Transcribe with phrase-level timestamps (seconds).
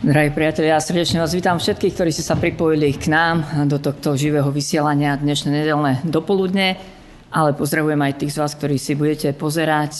[0.00, 4.16] Drahí priatelia, ja srdečne vás vítam všetkých, ktorí ste sa pripojili k nám do tohto
[4.16, 6.80] živého vysielania dnešné nedelné dopoludne,
[7.28, 9.92] ale pozdravujem aj tých z vás, ktorí si budete pozerať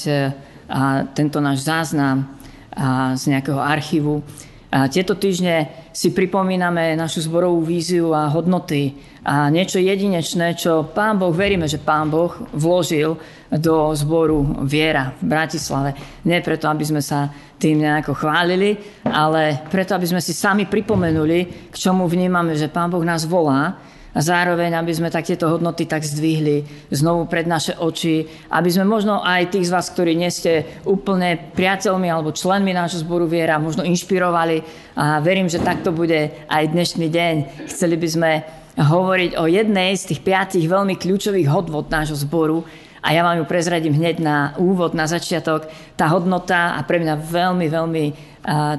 [0.73, 2.33] a tento náš záznam
[2.73, 4.25] a z nejakého archívu.
[4.73, 11.21] A tieto týždne si pripomíname našu zborovú víziu a hodnoty a niečo jedinečné, čo Pán
[11.21, 13.21] Boh, veríme, že Pán Boh vložil
[13.51, 15.91] do zboru Viera v Bratislave.
[16.23, 17.27] Nie preto, aby sme sa
[17.59, 22.89] tým nejako chválili, ale preto, aby sme si sami pripomenuli, k čomu vnímame, že Pán
[22.89, 23.77] Boh nás volá
[24.11, 28.83] a zároveň, aby sme tak tieto hodnoty tak zdvihli znovu pred naše oči, aby sme
[28.87, 33.63] možno aj tých z vás, ktorí nie ste úplne priateľmi alebo členmi nášho zboru viera,
[33.63, 34.63] možno inšpirovali
[34.99, 37.35] a verím, že takto bude aj dnešný deň.
[37.71, 38.31] Chceli by sme
[38.79, 42.67] hovoriť o jednej z tých piatich veľmi kľúčových hodnot nášho zboru,
[43.01, 45.69] a ja vám ju prezradím hneď na úvod, na začiatok.
[45.97, 48.15] Tá hodnota a pre mňa veľmi, veľmi uh,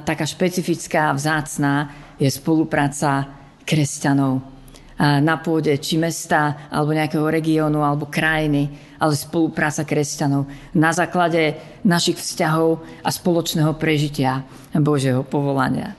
[0.06, 1.90] taká špecifická, vzácná
[2.22, 3.26] je spolupráca
[3.66, 4.52] kresťanov
[5.02, 8.70] na pôde či mesta, alebo nejakého regiónu, alebo krajiny,
[9.02, 10.46] ale spolupráca kresťanov
[10.78, 14.46] na základe našich vzťahov a spoločného prežitia
[14.78, 15.98] Božieho povolania.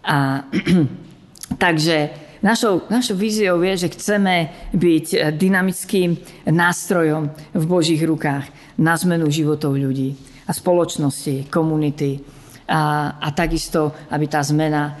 [0.00, 0.48] A,
[1.64, 6.16] takže našou, našou víziou je, že chceme byť dynamickým
[6.48, 10.14] nástrojom v Božích rukách na zmenu životov ľudí
[10.46, 12.22] a spoločnosti, komunity
[12.68, 14.96] a, a takisto, aby tá zmena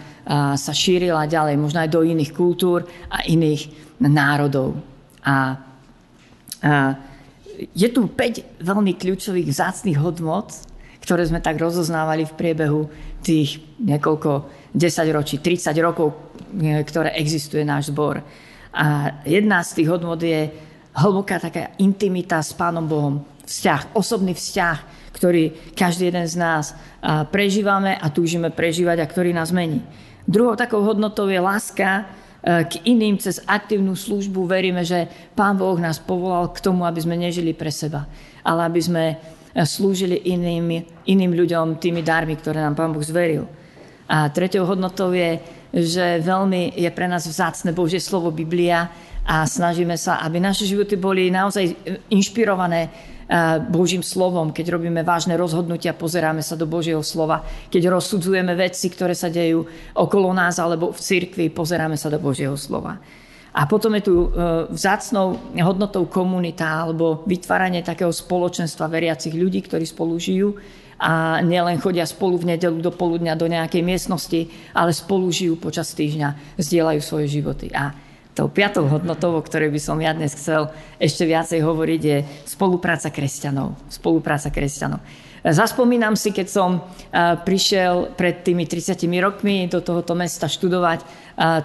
[0.60, 3.72] sa šírila ďalej, možno aj do iných kultúr a iných
[4.04, 4.76] národov.
[5.24, 5.56] A,
[6.60, 6.92] a
[7.72, 10.52] je tu 5 veľmi kľúčových vzácných hodnot,
[11.00, 12.92] ktoré sme tak rozoznávali v priebehu
[13.24, 14.30] tých niekoľko
[14.76, 16.27] 10 ročí, 30 rokov,
[16.84, 18.24] ktoré existuje náš zbor.
[18.72, 20.48] A jedna z tých hodnot je
[20.96, 23.24] hlboká taká intimita s Pánom Bohom.
[23.48, 24.78] Vzťah, osobný vzťah,
[25.14, 26.76] ktorý každý jeden z nás
[27.32, 29.82] prežívame a túžime prežívať a ktorý nás mení.
[30.28, 32.04] Druhou takou hodnotou je láska
[32.44, 34.44] e, k iným cez aktívnu službu.
[34.44, 38.04] Veríme, že Pán Boh nás povolal k tomu, aby sme nežili pre seba,
[38.44, 39.16] ale aby sme e,
[39.64, 43.48] slúžili iným, iným ľuďom tými darmi, ktoré nám Pán Boh zveril.
[44.04, 45.40] A tretou hodnotou je,
[45.72, 48.88] že veľmi je pre nás vzácne Božie slovo Biblia
[49.28, 51.76] a snažíme sa, aby naše životy boli naozaj
[52.08, 52.88] inšpirované
[53.28, 58.88] Eh, Božím slovom, keď robíme vážne rozhodnutia, pozeráme sa do Božieho slova, keď rozsudzujeme veci,
[58.88, 62.96] ktoré sa dejú okolo nás alebo v cirkvi, pozeráme sa do Božieho slova.
[63.52, 64.28] A potom je tu eh,
[64.72, 70.56] vzácnou hodnotou komunita alebo vytváranie takého spoločenstva veriacich ľudí, ktorí spolu žijú
[70.98, 75.94] a nielen chodia spolu v nedelu do poludňa do nejakej miestnosti, ale spolu žijú počas
[75.94, 77.70] týždňa, zdieľajú svoje životy.
[77.70, 77.94] A
[78.34, 83.10] tou piatou hodnotou, o ktorej by som ja dnes chcel ešte viacej hovoriť, je spolupráca
[83.10, 83.78] kresťanov.
[83.90, 84.98] Spolupráca kresťanov.
[85.42, 86.82] Zaspomínam si, keď som
[87.46, 91.06] prišiel pred tými 30 rokmi do tohoto mesta študovať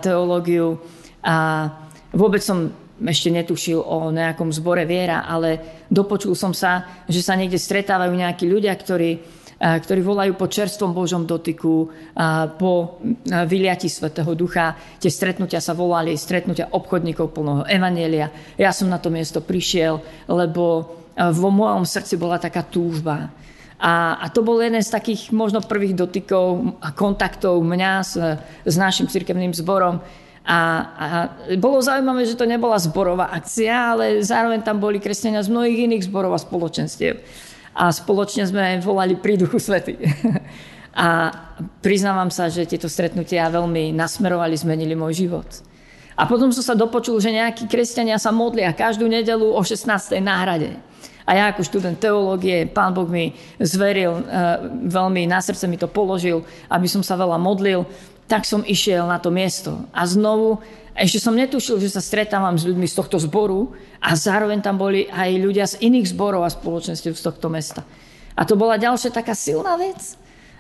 [0.02, 0.78] teológiu
[1.26, 1.70] a
[2.14, 2.70] vôbec som
[3.02, 8.46] ešte netušil o nejakom zbore viera, ale dopočul som sa, že sa niekde stretávajú nejakí
[8.46, 11.88] ľudia, ktorí ktorí volajú po čerstvom Božom dotyku,
[12.60, 14.76] po vyliati Svetého Ducha.
[15.00, 18.28] Tie stretnutia sa volali stretnutia obchodníkov plného Evanielia.
[18.60, 23.32] Ja som na to miesto prišiel, lebo vo mojom srdci bola taká túžba.
[23.80, 28.16] A, a to bol jeden z takých možno prvých dotykov a kontaktov mňa s,
[28.68, 30.04] s našim cirkevným zborom.
[30.44, 31.06] A, a
[31.56, 36.04] bolo zaujímavé, že to nebola zborová akcia, ale zároveň tam boli kresťania z mnohých iných
[36.12, 37.24] zborov a spoločenstiev
[37.74, 39.98] a spoločne sme volali pri duchu svety.
[40.94, 41.34] A
[41.82, 45.50] priznávam sa, že tieto stretnutia veľmi nasmerovali, zmenili môj život.
[46.14, 49.90] A potom som sa dopočul, že nejakí kresťania sa modlia každú nedelu o 16.
[50.22, 50.78] náhrade.
[51.26, 54.24] A ja ako študent teológie, pán Boh mi zveril, e,
[54.86, 57.90] veľmi na srdce mi to položil, aby som sa veľa modlil,
[58.28, 59.84] tak som išiel na to miesto.
[59.92, 60.64] A znovu
[60.94, 65.10] ešte som netušil, že sa stretávam s ľuďmi z tohto zboru a zároveň tam boli
[65.10, 67.82] aj ľudia z iných zborov a spoločenstiev z tohto mesta.
[68.38, 70.14] A to bola ďalšia taká silná vec.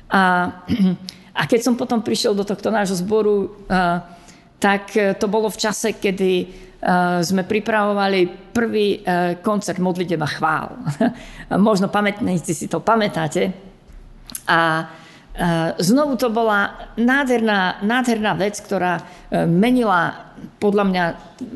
[0.10, 0.50] A,
[1.40, 3.54] a keď som potom prišiel do tohto nášho zboru,
[4.58, 4.90] tak
[5.22, 6.64] to bolo v čase, kedy
[7.24, 9.06] sme pripravovali prvý
[9.40, 10.76] koncert Modliteba chvál.
[11.62, 13.54] Možno pamätníci si to pamätáte.
[14.50, 14.90] A
[15.82, 20.30] znovu to bola nádherná, nádherná vec, ktorá eh, menila
[20.62, 21.04] podľa mňa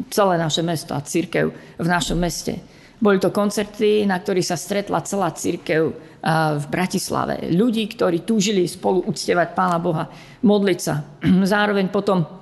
[0.10, 1.46] celé naše mesto a církev
[1.78, 2.58] v našom meste.
[2.98, 5.98] Boli to koncerty, na ktorých sa stretla celá církev eh,
[6.58, 7.54] v Bratislave.
[7.54, 10.10] Ľudí, ktorí túžili spolu uctievať Pána Boha,
[10.42, 11.06] modliť sa.
[11.54, 12.37] Zároveň potom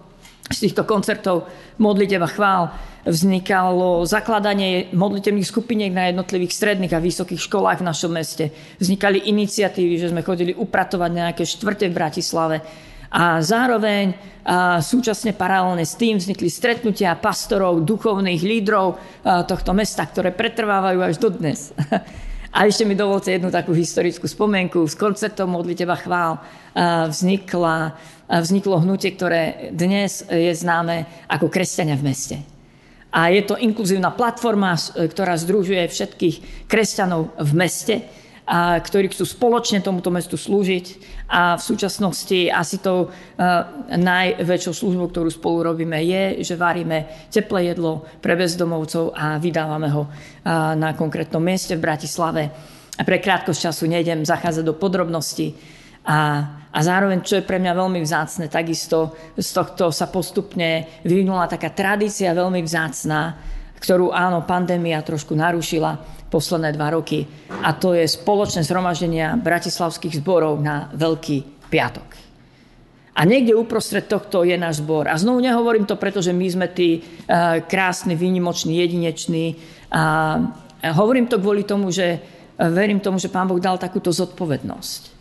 [0.45, 1.49] z týchto koncertov
[1.81, 2.69] modlitev chvál
[3.05, 8.49] vznikalo zakladanie modlitevných skupiniek na jednotlivých stredných a vysokých školách v našom meste.
[8.81, 12.57] Vznikali iniciatívy, že sme chodili upratovať nejaké štvrte v Bratislave.
[13.13, 20.29] A zároveň a súčasne paralelne s tým vznikli stretnutia pastorov, duchovných lídrov tohto mesta, ktoré
[20.29, 21.73] pretrvávajú až do dnes.
[22.55, 24.87] A ešte mi dovolte jednu takú historickú spomienku.
[24.87, 26.39] S koncertom Modli teba chvál
[27.11, 27.99] vznikla,
[28.29, 32.37] vzniklo hnutie, ktoré dnes je známe ako kresťania v meste.
[33.15, 37.95] A je to inkluzívna platforma, ktorá združuje všetkých kresťanov v meste
[38.45, 40.85] a ktorí chcú spoločne tomuto mestu slúžiť.
[41.31, 43.11] A v súčasnosti asi tou uh,
[43.89, 50.05] najväčšou službou, ktorú spolu robíme, je, že varíme teplé jedlo pre bezdomovcov a vydávame ho
[50.05, 50.09] uh,
[50.77, 52.53] na konkrétnom mieste v Bratislave.
[52.95, 55.57] A pre krátkosť času nejdem zachádzať do podrobností.
[56.05, 61.47] A, a zároveň, čo je pre mňa veľmi vzácne, takisto z tohto sa postupne vyvinula
[61.47, 63.39] taká tradícia veľmi vzácná,
[63.79, 65.95] ktorú áno, pandémia trošku narušila,
[66.27, 67.23] posledné dva roky.
[67.63, 72.27] A to je spoločné zhromaždenia bratislavských zborov na Veľký piatok.
[73.15, 75.07] A niekde uprostred tohto je náš zbor.
[75.07, 79.55] A znovu nehovorím to, pretože my sme tí uh, krásni, výnimoční, jedineční.
[79.95, 80.35] A
[80.91, 85.14] hovorím to kvôli tomu, že uh, verím tomu, že Pán Boh dal takúto zodpovednosť.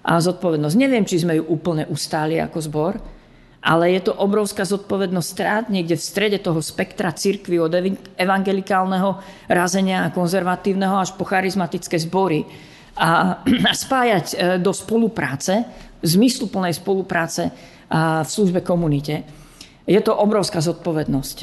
[0.00, 0.76] A zodpovednosť.
[0.80, 2.94] Neviem, či sme ju úplne ustáli ako zbor,
[3.60, 7.76] ale je to obrovská zodpovednosť strát niekde v strede toho spektra cirkvy od
[8.16, 9.20] evangelikálneho
[9.52, 12.48] razenia a konzervatívneho až po charizmatické zbory
[12.96, 15.68] a, a spájať e, do spolupráce,
[16.00, 17.52] zmysluplnej spolupráce
[17.90, 19.26] v službe komunite.
[19.82, 21.36] Je to obrovská zodpovednosť.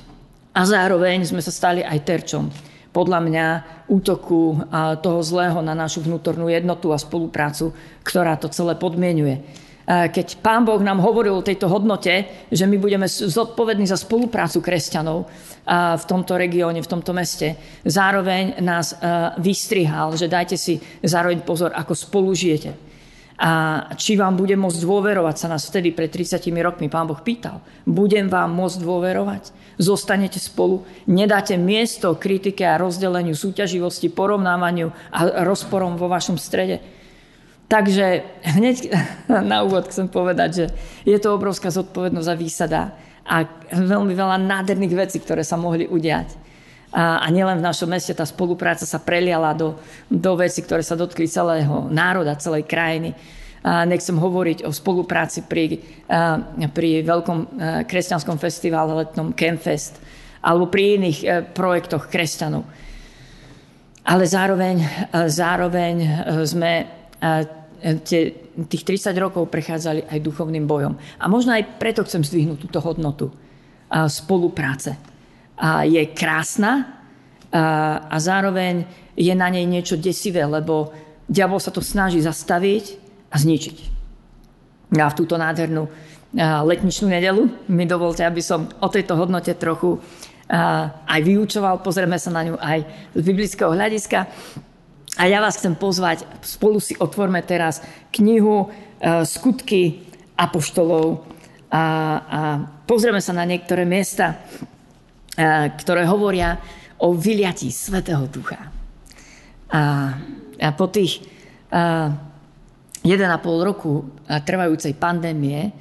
[0.56, 2.48] A zároveň sme sa stali aj terčom
[2.98, 3.46] podľa mňa
[3.94, 4.58] útoku
[5.06, 7.70] toho zlého na našu vnútornú jednotu a spoluprácu,
[8.02, 9.46] ktorá to celé podmienuje
[9.88, 15.32] keď Pán Boh nám hovoril o tejto hodnote, že my budeme zodpovední za spoluprácu kresťanov
[15.64, 17.56] v tomto regióne, v tomto meste,
[17.88, 19.00] zároveň nás
[19.40, 22.76] vystrihal, že dajte si zároveň pozor, ako spolu žijete.
[23.38, 27.62] A či vám bude môcť dôverovať, sa nás vtedy pred 30 rokmi Pán Boh pýtal.
[27.86, 29.54] Budem vám môcť dôverovať?
[29.78, 30.82] Zostanete spolu?
[31.06, 36.82] Nedáte miesto kritike a rozdeleniu, súťaživosti, porovnávaniu a rozporom vo vašom strede?
[37.70, 38.26] Takže
[38.58, 38.90] hneď
[39.52, 40.66] na úvod chcem povedať, že
[41.06, 42.82] je to obrovská zodpovednosť a výsada
[43.28, 46.47] a veľmi veľa nádherných vecí, ktoré sa mohli udiať.
[46.92, 49.76] A, a nielen v našom meste, tá spolupráca sa preliala do,
[50.08, 53.12] do vecí, ktoré sa dotkli celého národa, celej krajiny.
[53.68, 56.40] A nechcem hovoriť o spolupráci pri, a,
[56.72, 57.40] pri veľkom
[57.84, 60.00] kresťanskom festivale letnom Campfest
[60.40, 62.64] alebo pri iných a, projektoch kresťanov.
[64.08, 64.80] Ale zároveň,
[65.28, 65.96] zároveň
[66.48, 66.88] sme
[68.08, 68.22] tie,
[68.66, 70.98] tých 30 rokov prechádzali aj duchovným bojom.
[71.22, 73.30] A možno aj preto chcem zdvihnúť túto hodnotu
[73.88, 74.98] a spolupráce.
[75.90, 77.02] Je krásna
[77.50, 78.86] a, a zároveň
[79.18, 80.94] je na nej niečo desivé, lebo
[81.26, 82.86] diabol sa to snaží zastaviť
[83.34, 83.78] a zničiť.
[84.96, 85.90] A v túto nádhernú
[86.38, 89.98] letničnú nedelu mi dovolte, aby som o tejto hodnote trochu
[91.08, 91.84] aj vyučoval.
[91.84, 92.80] Pozrieme sa na ňu aj
[93.18, 94.30] z biblického hľadiska.
[95.18, 97.82] A ja vás chcem pozvať, spolu si otvorme teraz
[98.14, 98.70] knihu
[99.26, 100.06] Skutky
[100.38, 101.26] apoštolov
[101.74, 101.84] a,
[102.22, 102.40] a
[102.86, 104.38] pozrieme sa na niektoré miesta,
[105.78, 106.58] ktoré hovoria
[106.98, 108.74] o vyliatí Svetého Ducha.
[109.70, 109.82] A,
[110.58, 111.22] a po tých
[111.70, 112.10] a,
[113.06, 113.16] 1,5
[113.64, 115.72] roku trvajúcej pandémie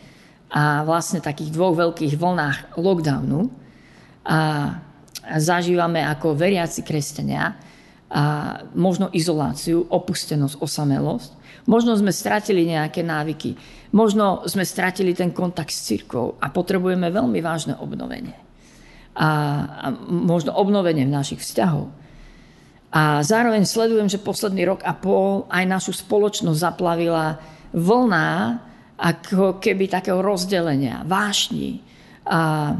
[0.52, 3.50] a vlastne takých dvoch veľkých vlnách lockdownu a,
[4.30, 4.38] a
[5.42, 7.58] zažívame ako veriaci kresťania
[8.06, 8.22] a
[8.78, 11.30] možno izoláciu, opustenosť, osamelosť.
[11.66, 13.58] Možno sme stratili nejaké návyky.
[13.90, 18.45] Možno sme stratili ten kontakt s církou a potrebujeme veľmi vážne obnovenie.
[19.16, 19.28] A,
[19.64, 21.88] a možno obnovenie našich vzťahov.
[22.92, 27.40] A zároveň sledujem, že posledný rok a pol aj našu spoločnosť zaplavila
[27.72, 28.60] vlna
[28.96, 31.80] ako keby takého rozdelenia, vášni
[32.24, 32.76] a,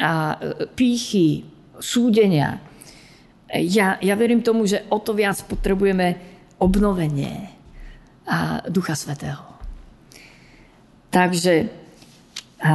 [0.00, 0.10] a
[0.72, 1.44] pýchy,
[1.80, 2.68] súdenia
[3.48, 6.20] ja, ja verím tomu, že o to viac potrebujeme
[6.60, 7.48] obnovenie
[8.28, 9.40] a Ducha Svetého.
[11.08, 11.72] Takže
[12.58, 12.74] a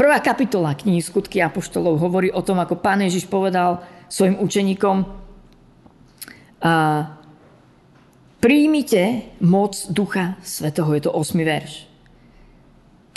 [0.00, 5.04] prvá kapitola knihy Skutky Apoštolov hovorí o tom, ako pán Ježiš povedal svojim učeníkom
[6.64, 6.72] a
[8.40, 11.36] príjmite moc Ducha Svetého, je to 8.
[11.44, 11.90] verš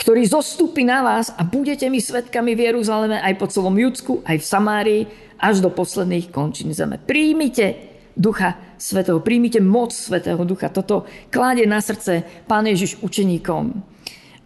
[0.03, 4.35] ktorý zostúpi na vás a budete mi svetkami v Jeruzaleme aj po celom Judsku, aj
[4.35, 5.01] v Samárii,
[5.39, 6.99] až do posledných končín zeme.
[6.99, 10.67] Príjmite Ducha Svetého, príjmite moc Svetého Ducha.
[10.67, 13.79] Toto kláde na srdce Pán Ježiš učeníkom.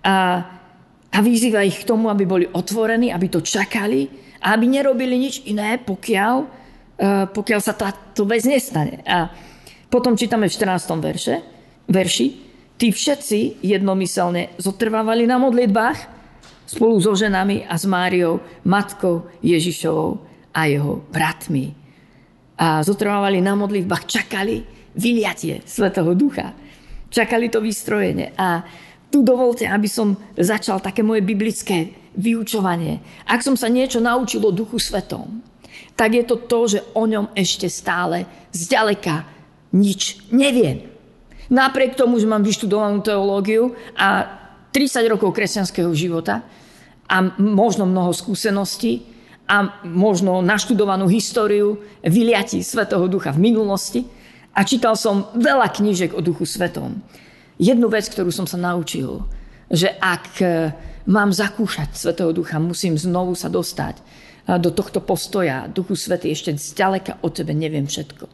[0.06, 0.46] A,
[1.14, 4.08] a vyzýva ich k tomu, aby boli otvorení, aby to čakali
[4.44, 9.02] a aby nerobili nič iné, pokiaľ, uh, pokiaľ sa táto vec nestane.
[9.08, 9.32] A
[9.88, 11.00] potom čítame v 14.
[11.00, 11.36] verše,
[11.88, 12.48] verši,
[12.78, 15.98] Tí všetci jednomyselne zotrvávali na modlitbách
[16.70, 18.38] spolu so ženami a s Máriou,
[18.70, 20.22] matkou Ježišovou
[20.54, 21.74] a jeho bratmi.
[22.62, 24.62] A zotrvávali na modlitbách, čakali
[24.94, 26.54] vyliatie Svetého Ducha.
[27.10, 28.38] Čakali to vystrojenie.
[28.38, 28.62] A
[29.08, 33.00] tu dovolte, aby som začal také moje biblické vyučovanie.
[33.30, 35.42] Ak som sa niečo naučil o Duchu Svetom,
[35.98, 39.26] tak je to to, že o ňom ešte stále zďaleka
[39.74, 40.86] nič neviem.
[41.48, 44.28] Napriek tomu, že mám vyštudovanú teológiu a
[44.76, 46.44] 30 rokov kresťanského života
[47.08, 49.08] a možno mnoho skúseností
[49.48, 54.04] a možno naštudovanú históriu vyliatí Svetého Ducha v minulosti
[54.52, 57.00] a čítal som veľa knížek o Duchu Svetom.
[57.58, 59.26] Jednu vec, ktorú som sa naučil,
[59.68, 60.46] že ak e,
[61.10, 64.02] mám zakúšať Svetého Ducha, musím znovu sa dostať e,
[64.62, 65.66] do tohto postoja.
[65.66, 68.30] Duchu Svetý, ešte zďaleka o tebe neviem všetko.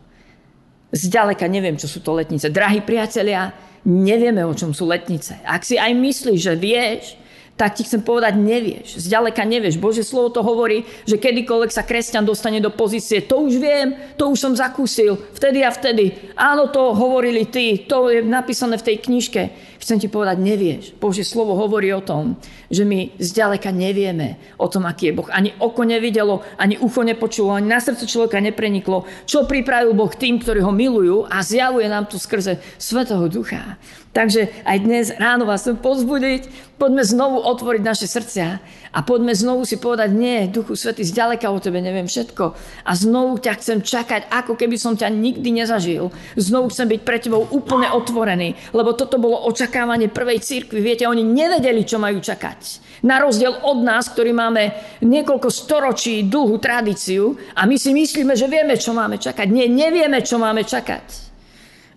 [0.93, 2.51] Zďaleka neviem, čo sú to letnice.
[2.51, 3.55] Drahí priatelia,
[3.87, 5.41] nevieme, o čom sú letnice.
[5.41, 7.17] Ak si aj myslíš, že vieš,
[7.53, 8.97] tak ti chcem povedať, nevieš.
[8.97, 9.77] Zďaleka nevieš.
[9.77, 14.33] Bože slovo to hovorí, že kedykoľvek sa kresťan dostane do pozície, to už viem, to
[14.33, 16.33] už som zakúsil, vtedy a vtedy.
[16.33, 19.41] Áno, to hovorili ty, to je napísané v tej knižke.
[19.83, 20.95] Chcem ti povedať, nevieš.
[20.95, 22.39] Bože slovo hovorí o tom,
[22.71, 25.27] že my zďaleka nevieme o tom, aký je Boh.
[25.27, 30.39] Ani oko nevidelo, ani ucho nepočulo, ani na srdce človeka nepreniklo, čo pripravil Boh tým,
[30.39, 33.75] ktorí ho milujú a zjavuje nám to skrze Svetého Ducha.
[34.13, 36.45] Takže aj dnes ráno vás chcem pozbudiť,
[36.77, 38.61] poďme znovu otvoriť naše srdcia
[38.93, 42.53] a poďme znovu si povedať, nie, Duchu Svety, zďaleka o tebe neviem všetko
[42.85, 46.13] a znovu ťa chcem čakať, ako keby som ťa nikdy nezažil.
[46.37, 50.85] Znovu chcem byť pre tebou úplne otvorený, lebo toto bolo očakávanie prvej cirkvi.
[50.85, 52.85] Viete, oni nevedeli, čo majú čakať.
[53.09, 54.69] Na rozdiel od nás, ktorí máme
[55.01, 59.49] niekoľko storočí dlhú tradíciu a my si myslíme, že vieme, čo máme čakať.
[59.49, 61.33] Nie, nevieme, čo máme čakať.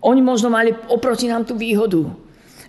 [0.09, 2.09] Oni možno mali oproti nám tú výhodu,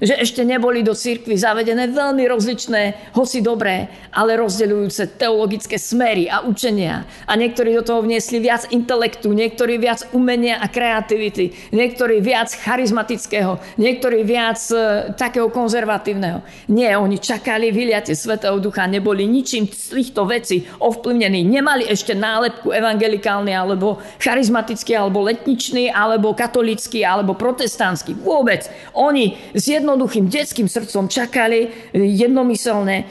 [0.01, 6.45] že ešte neboli do cirkvy zavedené veľmi rozličné, hoci dobré, ale rozdeľujúce teologické smery a
[6.45, 7.05] učenia.
[7.25, 13.57] A niektorí do toho vniesli viac intelektu, niektorí viac umenia a kreativity, niektorí viac charizmatického,
[13.81, 16.45] niektorí viac e, takého konzervatívneho.
[16.69, 21.41] Nie, oni čakali vyliate Svetého Ducha, neboli ničím z týchto vecí ovplyvnení.
[21.45, 28.13] Nemali ešte nálepku evangelikálny, alebo charizmatický, alebo letničný, alebo katolický, alebo protestantský.
[28.21, 28.69] Vôbec.
[28.93, 33.07] Oni z jednoduchým detským srdcom čakali jednomyselne,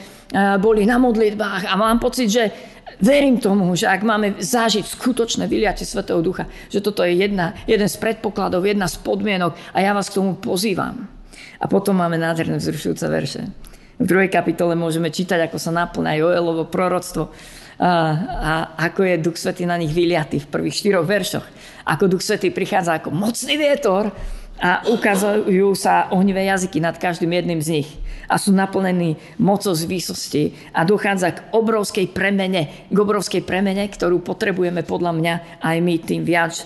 [0.61, 2.53] boli na modlitbách a mám pocit, že
[3.01, 7.89] verím tomu, že ak máme zažiť skutočné vyliate Svetého Ducha, že toto je jedna, jeden
[7.89, 11.09] z predpokladov, jedna z podmienok a ja vás k tomu pozývam.
[11.57, 13.41] A potom máme nádherné vzrušujúce verše.
[13.97, 17.33] V druhej kapitole môžeme čítať, ako sa naplňa Joelovo proroctvo
[17.81, 17.89] a,
[18.29, 18.53] a
[18.85, 21.45] ako je Duch Svetý na nich vyliatý v prvých štyroch veršoch.
[21.89, 24.13] Ako Duch Svetý prichádza ako mocný vietor
[24.57, 27.89] a ukazujú sa ohnivé jazyky nad každým jedným z nich
[28.27, 30.43] a sú naplnení mocou z výsosti
[30.75, 35.33] a dochádza k obrovskej premene, k obrovskej premene, ktorú potrebujeme podľa mňa
[35.63, 36.65] aj my tým viac e,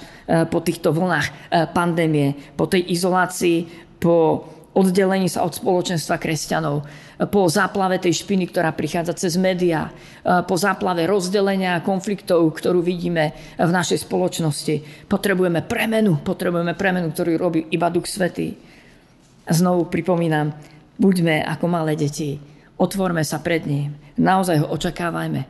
[0.49, 1.31] po týchto vlnách e,
[1.69, 3.69] pandémie, po tej izolácii,
[4.01, 6.87] po oddelení sa od spoločenstva kresťanov,
[7.29, 9.93] po záplave tej špiny, ktorá prichádza cez médiá,
[10.49, 15.05] po záplave rozdelenia a konfliktov, ktorú vidíme v našej spoločnosti.
[15.05, 18.57] Potrebujeme premenu, potrebujeme premenu, ktorú robí iba Duch Svetý.
[19.45, 20.49] Znovu pripomínam,
[20.97, 22.41] buďme ako malé deti,
[22.81, 25.41] otvorme sa pred ním, naozaj ho očakávajme.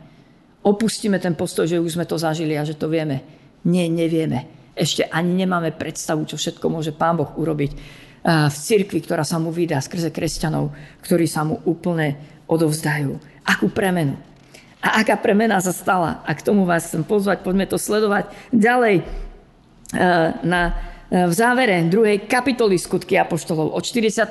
[0.62, 3.24] Opustíme ten postoj, že už sme to zažili a že to vieme.
[3.64, 4.46] Nie, nevieme.
[4.72, 7.72] Ešte ani nemáme predstavu, čo všetko môže Pán Boh urobiť
[8.22, 10.70] v cirkvi, ktorá sa mu vydá skrze kresťanov,
[11.02, 12.14] ktorí sa mu úplne
[12.46, 13.18] odovzdajú.
[13.42, 14.14] Akú premenu.
[14.82, 16.22] A aká premena sa stala.
[16.22, 19.04] A k tomu vás chcem pozvať, poďme to sledovať ďalej e,
[20.46, 20.62] na,
[21.10, 24.30] e, v závere druhej kapitoly skutky Apoštolov od 42.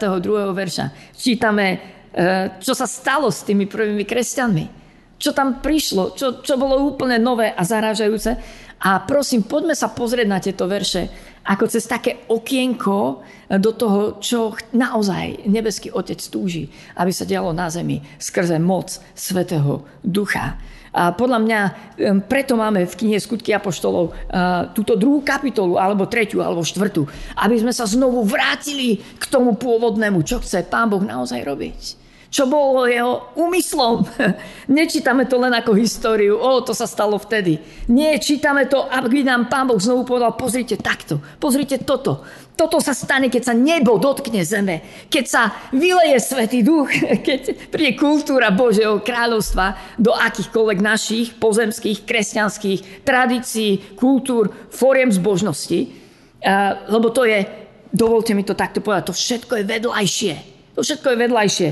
[0.56, 1.16] verša.
[1.16, 2.00] Čítame,
[2.60, 4.66] čo sa stalo s tými prvými kresťanmi.
[5.22, 8.36] Čo tam prišlo, čo, čo bolo úplne nové a zarážajúce.
[8.82, 13.26] A prosím, poďme sa pozrieť na tieto verše ako cez také okienko
[13.58, 19.84] do toho, čo naozaj nebeský Otec túži, aby sa dialo na zemi skrze moc Svetého
[20.06, 20.56] Ducha.
[20.92, 21.60] A podľa mňa
[22.28, 24.12] preto máme v knihe Skutky Apoštolov
[24.76, 27.08] túto druhú kapitolu, alebo tretiu, alebo štvrtú,
[27.40, 31.82] aby sme sa znovu vrátili k tomu pôvodnému, čo chce Pán Boh naozaj robiť
[32.32, 34.08] čo bolo jeho úmyslom.
[34.72, 37.60] Nečítame to len ako históriu, o, to sa stalo vtedy.
[37.92, 42.24] Nie, čítame to, aby nám Pán Boh znovu povedal, pozrite takto, pozrite toto.
[42.56, 44.80] Toto sa stane, keď sa nebo dotkne zeme,
[45.12, 46.88] keď sa vyleje Svetý Duch,
[47.28, 56.00] keď príde kultúra Božieho kráľovstva do akýchkoľvek našich pozemských, kresťanských tradícií, kultúr, fóriem zbožnosti,
[56.88, 57.44] lebo to je
[57.92, 60.34] dovolte mi to takto povedať, to všetko je vedľajšie.
[60.72, 61.70] To všetko je vedľajšie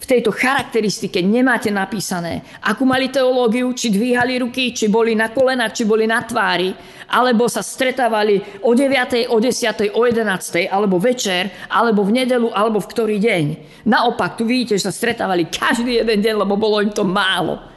[0.00, 5.76] v tejto charakteristike nemáte napísané, akú mali teológiu, či dvíhali ruky, či boli na kolenách,
[5.76, 6.72] či boli na tvári,
[7.12, 12.80] alebo sa stretávali o 9., o 10., o 11., alebo večer, alebo v nedelu, alebo
[12.80, 13.44] v ktorý deň.
[13.84, 17.69] Naopak, tu vidíte, že sa stretávali každý jeden deň, lebo bolo im to málo.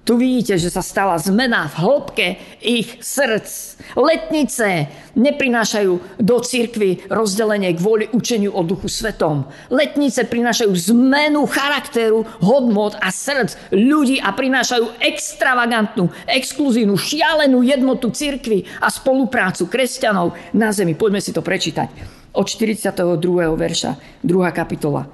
[0.00, 2.26] Tu vidíte, že sa stala zmena v hĺbke
[2.64, 3.76] ich srdc.
[4.00, 9.44] Letnice neprinášajú do cirkvy rozdelenie kvôli učeniu o duchu svetom.
[9.68, 18.64] Letnice prinášajú zmenu charakteru, hodnot a srdc ľudí a prinášajú extravagantnú, exkluzívnu, šialenú jednotu cirkvy
[18.80, 20.96] a spoluprácu kresťanov na zemi.
[20.96, 21.92] Poďme si to prečítať.
[22.40, 23.04] Od 42.
[23.52, 24.32] verša, 2.
[24.56, 25.04] kapitola.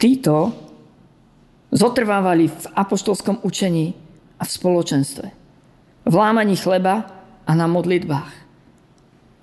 [0.00, 0.71] Títo
[1.72, 3.96] zotrvávali v apoštolskom učení
[4.36, 5.26] a v spoločenstve.
[6.04, 7.08] V lámaní chleba
[7.48, 8.34] a na modlitbách.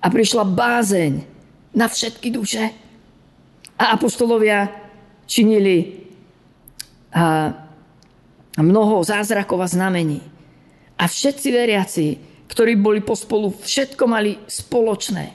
[0.00, 1.26] A prišla bázeň
[1.74, 2.70] na všetky duše.
[3.76, 4.70] A apoštolovia
[5.26, 6.06] činili
[8.56, 10.22] mnoho zázrakov a znamení.
[11.00, 12.06] A všetci veriaci,
[12.46, 15.34] ktorí boli pospolu, všetko mali spoločné.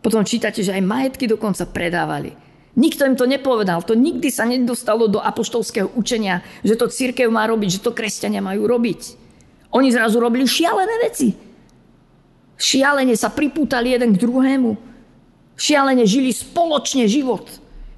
[0.00, 2.32] Potom čítate, že aj majetky dokonca predávali
[2.78, 3.82] Nikto im to nepovedal.
[3.82, 8.38] To nikdy sa nedostalo do apoštolského učenia, že to církev má robiť, že to kresťania
[8.38, 9.18] majú robiť.
[9.74, 11.34] Oni zrazu robili šialené veci.
[12.60, 14.70] Šialene sa pripútali jeden k druhému.
[15.58, 17.48] Šialene žili spoločne život.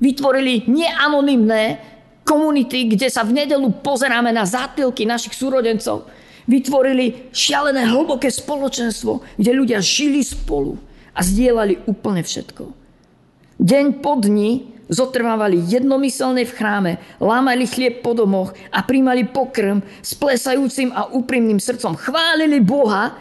[0.00, 1.78] Vytvorili neanonymné
[2.24, 6.08] komunity, kde sa v nedelu pozeráme na zátilky našich súrodencov.
[6.48, 10.74] Vytvorili šialené hlboké spoločenstvo, kde ľudia žili spolu
[11.14, 12.81] a zdieľali úplne všetko.
[13.60, 20.12] Deň po dni zotrvávali jednomyselne v chráme, lámali chlieb po domoch a príjmali pokrm s
[20.12, 21.96] plesajúcim a úprimným srdcom.
[21.96, 23.16] Chválili Boha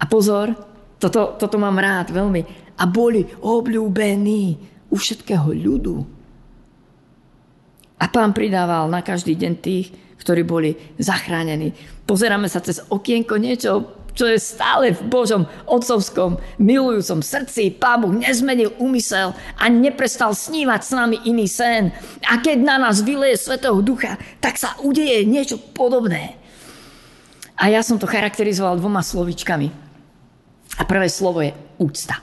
[0.00, 0.50] a pozor,
[0.98, 2.42] toto, toto mám rád veľmi.
[2.80, 4.44] A boli obľúbení
[4.88, 5.96] u všetkého ľudu.
[8.00, 11.76] A pán pridával na každý deň tých, ktorí boli zachránení.
[12.08, 17.72] Pozeráme sa cez okienko niečo čo je stále v Božom otcovskom milujúcom srdci.
[17.72, 21.88] Pán Boh nezmenil úmysel a neprestal snívať s nami iný sen.
[22.28, 26.36] A keď na nás vyleje Svetého Ducha, tak sa udeje niečo podobné.
[27.56, 29.72] A ja som to charakterizoval dvoma slovičkami.
[30.76, 32.20] A prvé slovo je úcta.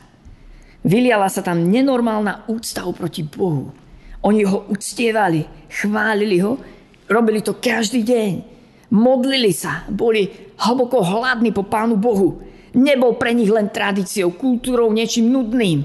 [0.85, 3.73] Vyliala sa tam nenormálna úcta oproti Bohu.
[4.21, 6.61] Oni ho uctievali, chválili ho,
[7.09, 8.56] robili to každý deň
[8.87, 12.39] Modlili sa, boli hlboko hladní po Pánu Bohu.
[12.71, 15.83] Nebol pre nich len tradíciou, kultúrou, niečím nudným,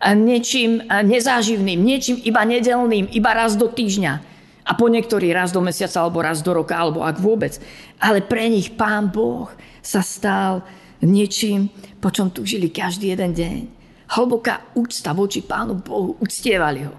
[0.00, 4.12] niečím nezáživným, niečím iba nedelným, iba raz do týždňa.
[4.64, 7.58] A po niektorý raz do mesiaca, alebo raz do roka, alebo ak vôbec.
[7.98, 9.50] Ale pre nich Pán Boh
[9.82, 10.62] sa stal
[11.02, 13.60] niečím, po čom žili každý jeden deň.
[14.14, 16.94] Hlboká úcta voči Pánu Bohu, uctievali ho.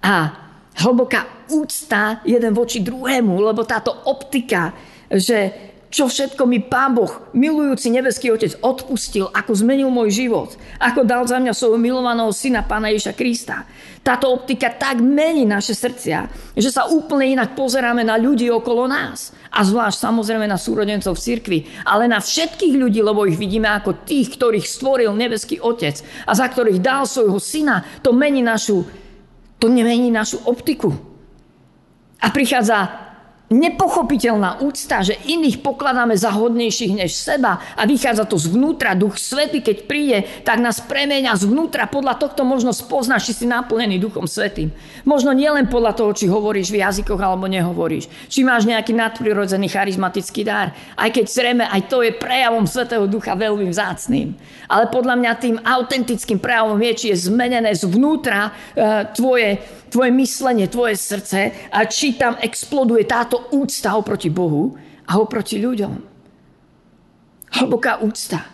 [0.00, 0.47] A
[0.78, 4.72] hlboká úcta jeden voči druhému, lebo táto optika,
[5.10, 11.00] že čo všetko mi Pán Boh, milujúci nebeský Otec, odpustil, ako zmenil môj život, ako
[11.00, 13.64] dal za mňa svojho milovaného syna Pána Ježa Krista.
[14.04, 19.32] Táto optika tak mení naše srdcia, že sa úplne inak pozeráme na ľudí okolo nás.
[19.48, 24.04] A zvlášť samozrejme na súrodencov v cirkvi, ale na všetkých ľudí, lebo ich vidíme ako
[24.04, 27.80] tých, ktorých stvoril nebeský Otec a za ktorých dal svojho syna.
[28.04, 28.84] To mení našu
[29.58, 30.98] to nemení našu optiku.
[32.20, 33.07] A prichádza
[33.48, 38.92] nepochopiteľná úcta, že iných pokladáme za hodnejších než seba a vychádza to zvnútra.
[38.92, 41.88] Duch Svety, keď príde, tak nás premenia zvnútra.
[41.88, 44.68] Podľa tohto možno spoznáš, či si naplnený Duchom Svetým.
[45.08, 48.28] Možno nielen podľa toho, či hovoríš v jazykoch alebo nehovoríš.
[48.28, 50.76] Či máš nejaký nadprirodzený charizmatický dar.
[50.92, 54.36] Aj keď zrejme aj to je prejavom Svetého Ducha veľmi vzácným.
[54.68, 60.68] Ale podľa mňa tým autentickým prejavom je, či je zmenené zvnútra e, tvoje tvoje myslenie,
[60.68, 64.74] tvoje srdce a či tam exploduje táto úcta oproti Bohu
[65.06, 65.94] a oproti ľuďom.
[67.58, 68.44] Hlboká úcta.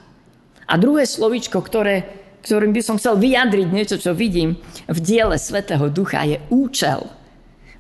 [0.65, 2.09] A druhé slovičko, ktoré,
[2.47, 4.57] ktorým by som chcel vyjadriť niečo, čo vidím
[4.89, 7.05] v diele Svetého Ducha, je účel.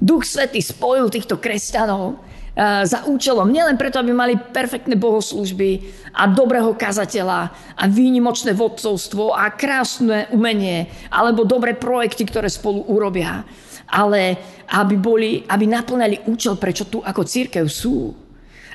[0.02, 2.20] Duch Svetý spojil týchto kresťanov
[2.54, 3.50] Eh, za účelom.
[3.50, 10.86] Nielen preto, aby mali perfektné bohoslužby a dobrého kazateľa a výnimočné vodcovstvo a krásne umenie
[11.10, 13.42] alebo dobré projekty, ktoré spolu urobia.
[13.88, 14.36] Ale
[14.72, 18.24] aby, boli, aby naplňali účel, prečo tu ako církev sú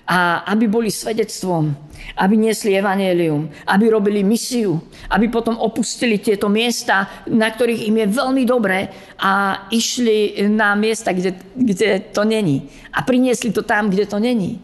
[0.10, 1.70] a aby boli svedectvom,
[2.18, 4.82] aby niesli evanelium, aby robili misiu,
[5.14, 8.90] aby potom opustili tieto miesta, na ktorých im je veľmi dobré
[9.22, 12.66] a išli na miesta, kde, kde to není.
[12.90, 14.58] A priniesli to tam, kde to není.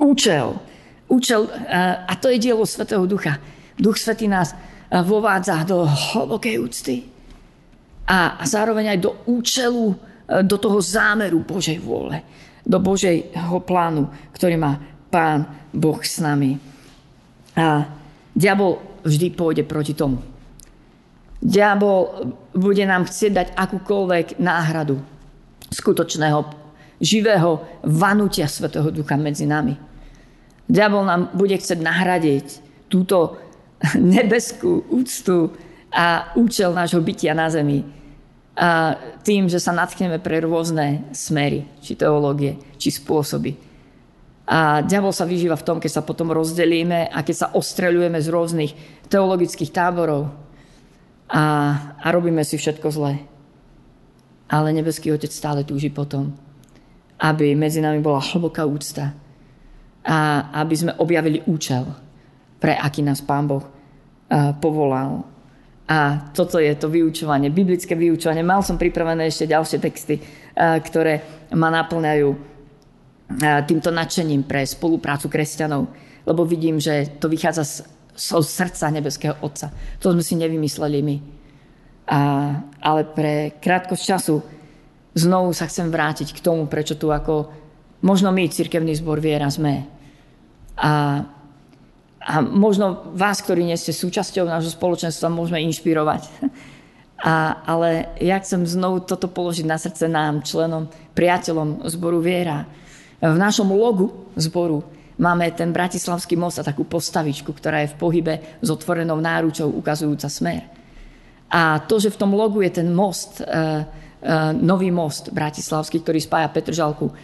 [0.00, 0.56] Účel.
[1.08, 1.48] Účel,
[2.08, 3.36] a to je dielo Svetého Ducha.
[3.76, 4.56] Duch Svetý nás
[4.88, 7.17] vovádza do hlbokej úcty
[8.08, 9.92] a, a zároveň aj do účelu,
[10.48, 12.24] do toho zámeru Božej vôle,
[12.64, 14.80] do Božejho plánu, ktorý má
[15.12, 15.44] Pán
[15.76, 16.56] Boh s nami.
[17.52, 17.84] A
[18.32, 20.24] diabol vždy pôjde proti tomu.
[21.38, 24.98] Diabol bude nám chcieť dať akúkoľvek náhradu
[25.68, 26.48] skutočného,
[26.98, 29.76] živého vanutia Svetého Ducha medzi nami.
[30.64, 32.46] Diabol nám bude chcieť nahradiť
[32.88, 33.36] túto
[34.16, 35.52] nebeskú úctu
[35.92, 37.97] a účel nášho bytia na zemi
[39.22, 43.54] tým, že sa natkneme pre rôzne smery, či teológie, či spôsoby.
[44.48, 48.28] A diabol sa vyžíva v tom, keď sa potom rozdelíme a keď sa ostreľujeme z
[48.32, 48.72] rôznych
[49.12, 50.32] teologických táborov,
[51.28, 51.44] a,
[52.00, 53.20] a robíme si všetko zlé.
[54.48, 56.32] Ale nebeský Otec stále túži potom,
[57.20, 59.12] aby medzi nami bola hlboká úcta
[60.00, 61.84] a aby sme objavili účel,
[62.56, 63.64] pre aký nás Pán Boh
[64.56, 65.20] povolal.
[65.88, 68.44] A toto je to vyučovanie, biblické vyučovanie.
[68.44, 70.20] Mal som pripravené ešte ďalšie texty,
[70.56, 71.24] ktoré
[71.56, 72.28] ma naplňajú
[73.64, 75.88] týmto nadšením pre spoluprácu kresťanov,
[76.28, 77.76] lebo vidím, že to vychádza z
[78.18, 79.70] zo srdca nebeského Otca.
[80.02, 81.16] To sme si nevymysleli my.
[82.10, 82.20] A,
[82.82, 84.42] ale pre krátkosť času
[85.14, 87.54] znovu sa chcem vrátiť k tomu, prečo tu ako
[88.02, 89.86] možno my, cirkevný zbor Viera, sme.
[90.82, 91.22] A,
[92.28, 96.28] a možno vás, ktorí nie ste súčasťou nášho spoločenstva, môžeme inšpirovať.
[97.18, 100.86] A, ale ja chcem znovu toto položiť na srdce nám, členom,
[101.18, 102.62] priateľom zboru Viera.
[103.18, 104.86] V našom logu zboru
[105.18, 110.30] Máme ten Bratislavský most a takú postavičku, ktorá je v pohybe s otvorenou náručou ukazujúca
[110.30, 110.62] smer.
[111.50, 116.22] A to, že v tom logu je ten most, uh, uh, nový most bratislavský, ktorý
[116.22, 117.14] spája Petržalku uh,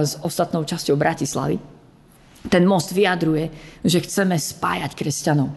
[0.00, 1.60] s ostatnou časťou Bratislavy,
[2.48, 3.48] ten most vyjadruje,
[3.84, 5.50] že chceme spájať kresťanov.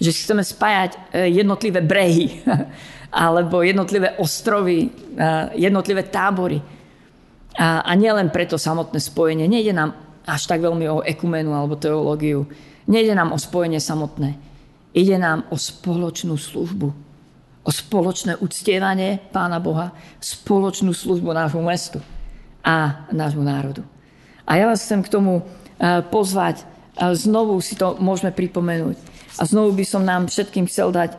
[0.00, 2.40] Že chceme spájať jednotlivé brehy
[3.24, 4.92] alebo jednotlivé ostrovy,
[5.56, 6.60] jednotlivé tábory.
[7.58, 9.50] A, a nielen preto samotné spojenie.
[9.50, 12.46] Nejde nám až tak veľmi o ekumenu alebo teológiu.
[12.86, 14.38] Nejde nám o spojenie samotné.
[14.90, 16.88] Ide nám o spoločnú službu.
[17.60, 22.00] O spoločné uctievanie Pána Boha, spoločnú službu nášmu mestu
[22.64, 23.84] a nášmu národu.
[24.48, 25.42] A ja vás chcem k tomu e,
[26.12, 26.68] pozvať.
[27.00, 28.96] A znovu si to môžeme pripomenúť.
[29.40, 31.18] A znovu by som nám všetkým chcel dať e,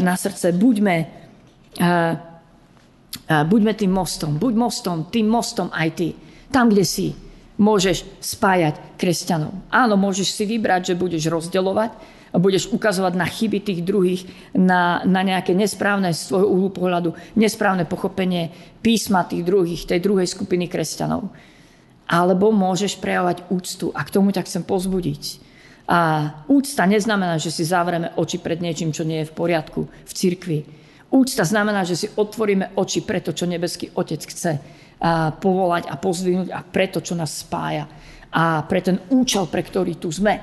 [0.00, 0.56] na srdce.
[0.56, 0.96] Buďme,
[1.76, 1.86] e,
[3.28, 4.40] buďme tým mostom.
[4.40, 6.08] Buď mostom, tým mostom aj ty.
[6.48, 7.12] Tam, kde si
[7.60, 9.52] môžeš spájať kresťanov.
[9.68, 15.24] Áno, môžeš si vybrať, že budeš rozdeľovať budeš ukazovať na chyby tých druhých, na, na
[15.24, 18.52] nejaké nesprávne z svojho uhlu pohľadu, nesprávne pochopenie
[18.84, 21.32] písma tých druhých, tej druhej skupiny kresťanov.
[22.08, 25.44] Alebo môžeš prejavovať úctu a k tomu ťa chcem pozbudiť.
[25.88, 26.00] A
[26.48, 30.58] úcta neznamená, že si zavrieme oči pred niečím, čo nie je v poriadku v cirkvi.
[31.08, 34.52] Úcta znamená, že si otvoríme oči pre to, čo nebeský Otec chce
[35.40, 37.88] povolať a pozvihnúť a preto, čo nás spája.
[38.28, 40.36] A pre ten účel, pre ktorý tu sme.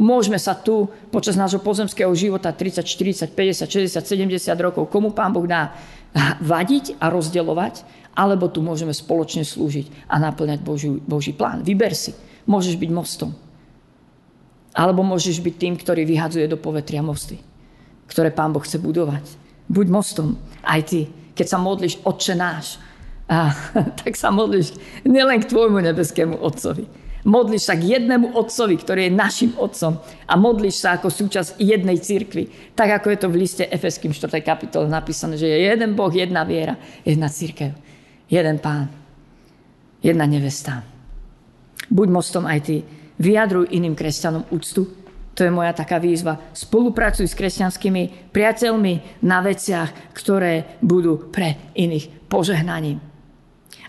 [0.00, 5.32] Môžeme sa tu počas nášho pozemského života 30, 40, 50, 60, 70 rokov, komu Pán
[5.32, 5.76] Boh dá,
[6.40, 11.62] vadiť a rozdeľovať, alebo tu môžeme spoločne slúžiť a naplňať Boží, Boží plán.
[11.62, 12.14] Vyber si.
[12.48, 13.30] Môžeš byť mostom.
[14.74, 17.38] Alebo môžeš byť tým, ktorý vyhadzuje do povetria mosty,
[18.06, 19.24] ktoré Pán Boh chce budovať.
[19.70, 21.00] Buď mostom aj ty,
[21.34, 22.78] keď sa modlíš Otče náš,
[23.30, 23.54] a,
[24.02, 24.74] tak sa modlíš
[25.06, 26.86] nielen k tvojmu nebeskému Otcovi.
[27.20, 32.00] Modlíš sa k jednému Otcovi, ktorý je našim Otcom a modlíš sa ako súčasť jednej
[32.00, 32.72] cirkvi.
[32.72, 34.40] Tak ako je to v liste Efeským 4.
[34.40, 37.76] kapitole napísané, že je jeden Boh, jedna viera, jedna církev,
[38.30, 38.86] jeden Pán,
[40.00, 40.86] jedna nevesta.
[41.90, 42.76] Buď mostom aj ty.
[43.20, 44.86] Vyjadruj iným kresťanom úctu.
[45.34, 46.38] To je moja taká výzva.
[46.54, 53.02] Spolupracuj s kresťanskými priateľmi na veciach, ktoré budú pre iných požehnaním.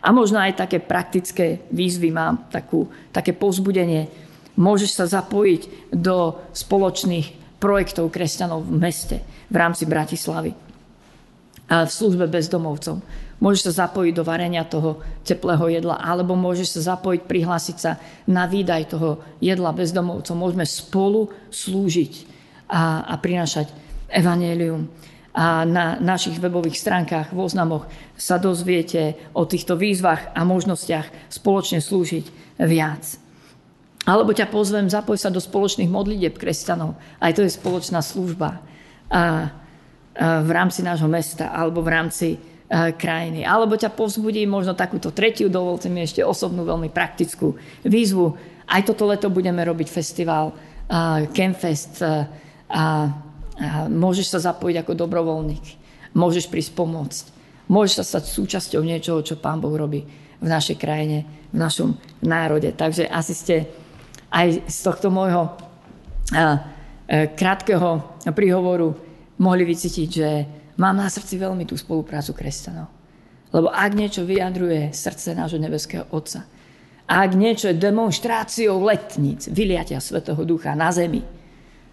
[0.01, 4.09] A možno aj také praktické výzvy mám, takú, také povzbudenie.
[4.57, 10.57] Môžeš sa zapojiť do spoločných projektov kresťanov v meste v rámci Bratislavy
[11.69, 12.99] a v službe bezdomovcom.
[13.41, 17.97] Môžeš sa zapojiť do varenia toho teplého jedla, alebo môžeš sa zapojiť, prihlásiť sa
[18.29, 20.37] na výdaj toho jedla bezdomovcom.
[20.37, 22.29] Môžeme spolu slúžiť
[22.69, 23.73] a, a prinášať
[24.13, 24.85] evanelium
[25.31, 27.87] a na našich webových stránkach, v oznamoch
[28.19, 33.15] sa dozviete o týchto výzvach a možnostiach spoločne slúžiť viac.
[34.03, 36.99] Alebo ťa pozvem, zapoj sa do spoločných modlitieb kresťanov.
[37.21, 38.59] Aj to je spoločná služba.
[38.59, 38.59] A,
[39.13, 39.23] a
[40.43, 42.27] v rámci nášho mesta alebo v rámci
[42.71, 43.43] krajiny.
[43.43, 48.31] Alebo ťa povzbudí možno takúto tretiu, dovolte mi ešte osobnú veľmi praktickú výzvu.
[48.63, 50.55] Aj toto leto budeme robiť festival
[50.87, 52.31] a, Campfest a,
[52.71, 52.83] a
[53.91, 55.65] môžeš sa zapojiť ako dobrovoľník.
[56.15, 57.25] Môžeš prísť pomôcť.
[57.67, 60.07] Môžeš sa stať súčasťou niečoho, čo Pán Boh robí
[60.39, 62.71] v našej krajine, v našom národe.
[62.71, 63.55] Takže asi ste
[64.31, 65.51] aj z tohto môjho
[67.11, 68.95] krátkeho príhovoru
[69.43, 70.29] mohli vycítiť, že
[70.81, 72.89] mám na srdci veľmi tú spoluprácu kresťanov.
[73.53, 76.49] Lebo ak niečo vyjadruje srdce nášho nebeského Otca,
[77.05, 81.21] ak niečo je demonstráciou letníc, vyliatia Svetého Ducha na zemi,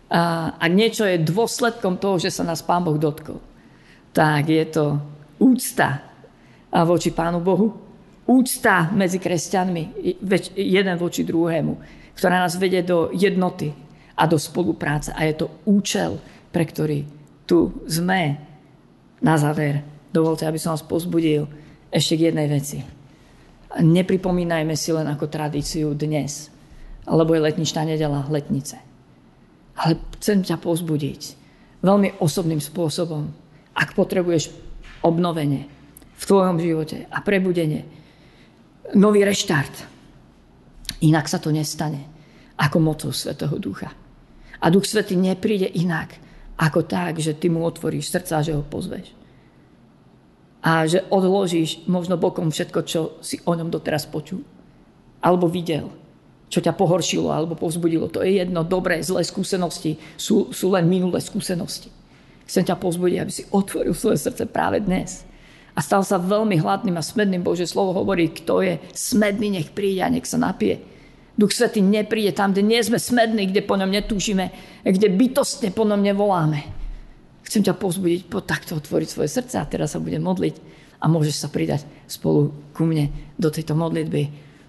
[0.08, 3.44] a ak niečo je dôsledkom toho, že sa nás Pán Boh dotkol,
[4.16, 4.96] tak je to
[5.36, 6.00] úcta
[6.72, 7.76] voči Pánu Bohu,
[8.24, 10.00] úcta medzi kresťanmi,
[10.56, 11.72] jeden voči druhému,
[12.16, 13.68] ktorá nás vedie do jednoty
[14.16, 15.12] a do spolupráce.
[15.12, 16.16] A je to účel,
[16.48, 17.04] pre ktorý
[17.44, 18.47] tu sme.
[19.18, 19.82] Na záver,
[20.14, 21.50] dovolte, aby som vás pozbudil
[21.90, 22.78] ešte k jednej veci.
[23.78, 26.48] Nepripomínajme si len ako tradíciu dnes,
[27.04, 28.80] lebo je letničná nedela, letnice.
[29.78, 31.20] Ale chcem ťa pozbudiť
[31.84, 33.30] veľmi osobným spôsobom.
[33.76, 34.50] Ak potrebuješ
[35.06, 35.70] obnovenie
[36.18, 37.86] v tvojom živote a prebudenie,
[38.98, 39.86] nový reštart,
[41.04, 42.02] inak sa to nestane
[42.58, 43.94] ako mocou Svetého Ducha.
[44.58, 46.18] A Duch Svetý nepríde inak
[46.58, 49.18] ako tak, že ty mu otvoríš srdca že ho pozveš
[50.58, 54.42] a že odložíš možno bokom všetko, čo si o ňom doteraz počul.
[55.22, 55.90] Alebo videl,
[56.50, 58.10] čo ťa pohoršilo alebo povzbudilo.
[58.10, 61.90] To je jedno, dobré, zlé skúsenosti sú, sú len minulé skúsenosti.
[62.48, 65.22] Chcem ťa pozbudiť, aby si otvoril svoje srdce práve dnes.
[65.78, 67.44] A stal sa veľmi hladným a smedným.
[67.44, 70.82] Bože slovo hovorí, kto je smedný, nech príde a nech sa napije.
[71.38, 74.50] Duch Svetý nepríde tam, kde nie sme smední, kde po ňom netúžime,
[74.82, 76.78] kde bytostne po ňom nevoláme
[77.48, 80.60] Chcem ťa pozbudiť, po takto otvoriť svoje srdce a teraz sa budem modliť
[81.00, 83.08] a môžeš sa pridať spolu ku mne
[83.40, 84.22] do tejto modlitby.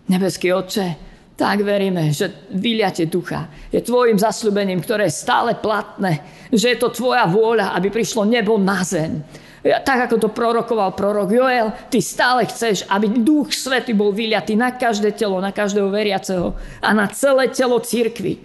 [0.07, 0.87] Nebeský Otče,
[1.35, 6.23] tak veríme, že vyliate ducha je tvojim zasľubením, ktoré je stále platné,
[6.55, 9.27] že je to tvoja vôľa, aby prišlo nebo na zem.
[9.59, 14.71] Tak ako to prorokoval prorok Joel, ty stále chceš, aby duch svety bol vyliatý na
[14.71, 18.39] každé telo, na každého veriaceho a na celé telo církvy.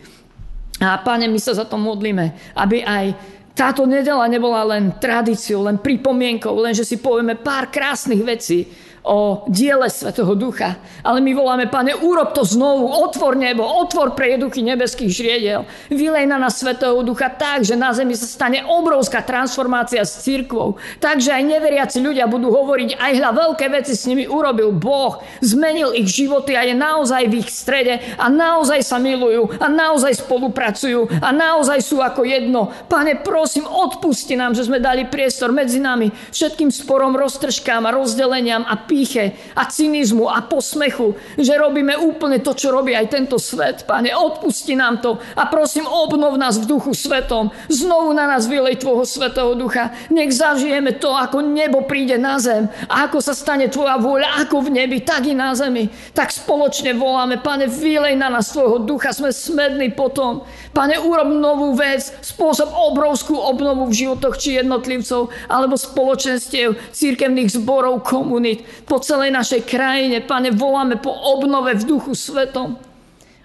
[0.83, 3.15] A pane, my sa za to modlíme, aby aj
[3.55, 8.67] táto nedela nebola len tradíciou, len pripomienkou, len že si povieme pár krásnych vecí,
[9.05, 10.81] o diele Svetého Ducha.
[11.05, 15.69] Ale my voláme, pane, urob to znovu, otvor nebo, otvor pre duchy nebeských žriediel.
[15.93, 20.81] Vylej na nás Svetého Ducha tak, že na zemi sa stane obrovská transformácia s církvou.
[21.05, 25.21] Takže aj neveriaci ľudia budú hovoriť, aj hľa veľké veci s nimi urobil Boh.
[25.45, 30.17] Zmenil ich životy a je naozaj v ich strede a naozaj sa milujú a naozaj
[30.25, 32.73] spolupracujú a naozaj sú ako jedno.
[32.89, 38.65] Pane, prosím, odpusti nám, že sme dali priestor medzi nami všetkým sporom, roztržkám a rozdeleniam
[38.65, 43.83] a píche a cynizmu a posmechu, že robíme úplne to, čo robí aj tento svet.
[43.91, 47.51] Pane, odpusti nám to a prosím, obnov nás v duchu svetom.
[47.67, 49.91] Znovu na nás vylej Tvojho svetého ducha.
[50.15, 54.71] Nech zažijeme to, ako nebo príde na zem a ako sa stane Tvoja vôľa, ako
[54.71, 55.91] v nebi, tak i na zemi.
[56.15, 60.47] Tak spoločne voláme, Pane, vylej na nás Tvojho ducha, sme smední potom.
[60.71, 68.07] Pane, urob novú vec, spôsob obrovskú obnovu v životoch či jednotlivcov, alebo spoločenstiev, církevných zborov,
[68.07, 70.21] komunít po celej našej krajine.
[70.21, 72.77] Pane, voláme po obnove v duchu svetom.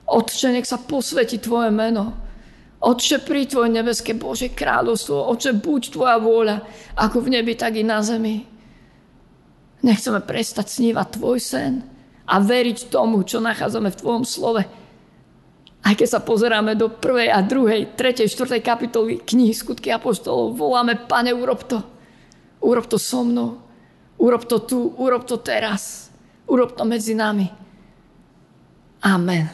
[0.10, 2.16] Otče, nech sa posvetí Tvoje meno.
[2.80, 5.32] Otče, pri Tvoje nebeské Bože kráľovstvo.
[5.32, 6.56] Otče, buď Tvoja vôľa,
[6.96, 8.44] ako v nebi, tak i na zemi.
[9.80, 11.74] Nechceme prestať snívať Tvoj sen
[12.28, 14.64] a veriť tomu, čo nachádzame v Tvojom slove.
[15.80, 21.00] Aj keď sa pozeráme do prvej a druhej, tretej, štvrtej kapitoly knihy Skutky Apoštolov, voláme,
[21.00, 21.80] Pane, urob to.
[22.60, 23.69] Urob to so mnou.
[24.20, 26.12] Urob to tu, urob to teraz.
[26.48, 27.48] Urob to medzi nami.
[29.02, 29.48] Amen.